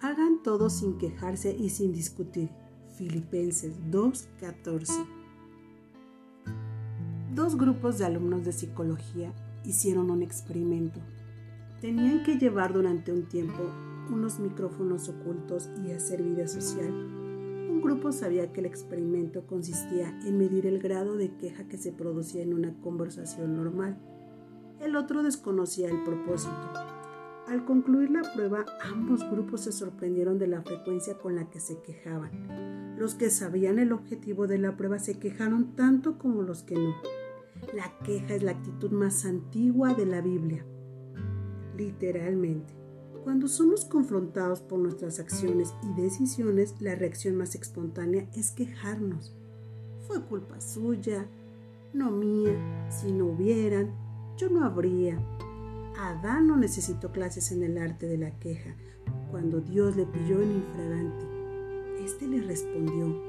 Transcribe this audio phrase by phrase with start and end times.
[0.00, 2.50] Hagan todo sin quejarse y sin discutir.
[2.96, 5.04] Filipenses 2:14.
[7.34, 9.32] Dos grupos de alumnos de psicología
[9.64, 11.00] hicieron un experimento.
[11.80, 13.60] Tenían que llevar durante un tiempo
[14.08, 16.92] unos micrófonos ocultos y hacer vida social.
[17.68, 21.90] Un grupo sabía que el experimento consistía en medir el grado de queja que se
[21.90, 23.98] producía en una conversación normal.
[24.80, 26.97] El otro desconocía el propósito.
[27.48, 31.80] Al concluir la prueba, ambos grupos se sorprendieron de la frecuencia con la que se
[31.80, 32.98] quejaban.
[32.98, 36.94] Los que sabían el objetivo de la prueba se quejaron tanto como los que no.
[37.72, 40.62] La queja es la actitud más antigua de la Biblia.
[41.74, 42.74] Literalmente.
[43.24, 49.34] Cuando somos confrontados por nuestras acciones y decisiones, la reacción más espontánea es quejarnos.
[50.06, 51.26] Fue culpa suya,
[51.94, 53.94] no mía, si no hubieran,
[54.36, 55.18] yo no habría.
[56.00, 58.76] Adán no necesitó clases en el arte de la queja.
[59.32, 61.26] Cuando Dios le pilló en infragante,
[62.04, 63.20] este le respondió,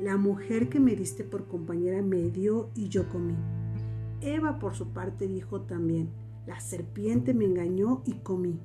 [0.00, 3.34] la mujer que me diste por compañera me dio y yo comí.
[4.22, 6.08] Eva por su parte dijo también,
[6.46, 8.58] la serpiente me engañó y comí.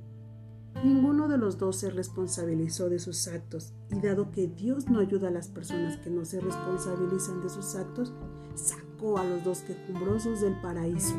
[0.82, 5.28] Ninguno de los dos se responsabilizó de sus actos y dado que Dios no ayuda
[5.28, 8.14] a las personas que no se responsabilizan de sus actos,
[8.54, 11.14] sacó a los dos quejumbrosos del paraíso.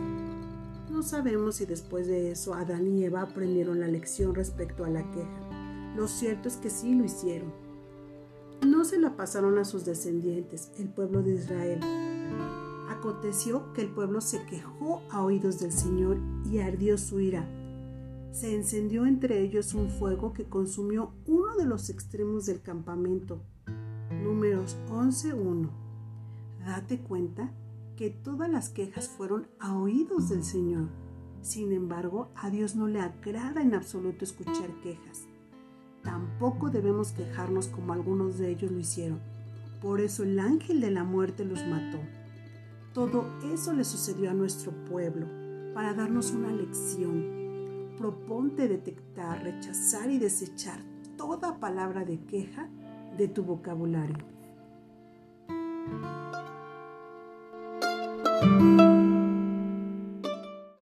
[0.90, 5.10] No sabemos si después de eso Adán y Eva aprendieron la lección respecto a la
[5.12, 5.94] queja.
[5.96, 7.54] Lo cierto es que sí lo hicieron.
[8.66, 11.80] No se la pasaron a sus descendientes, el pueblo de Israel,
[13.04, 16.18] aconteció que el pueblo se quejó a oídos del Señor
[16.50, 17.46] y ardió su ira.
[18.32, 23.42] Se encendió entre ellos un fuego que consumió uno de los extremos del campamento.
[24.24, 25.70] Números 11.1.
[26.66, 27.52] Date cuenta
[27.96, 30.90] que todas las quejas fueron a oídos del Señor.
[31.42, 35.28] Sin embargo, a Dios no le agrada en absoluto escuchar quejas.
[36.04, 39.20] Tampoco debemos quejarnos como algunos de ellos lo hicieron.
[39.82, 42.00] Por eso el ángel de la muerte los mató.
[42.94, 45.28] Todo eso le sucedió a nuestro pueblo
[45.74, 47.94] para darnos una lección.
[47.98, 50.80] Proponte detectar, rechazar y desechar
[51.18, 52.70] toda palabra de queja
[53.18, 54.34] de tu vocabulario.
[58.44, 58.83] thank you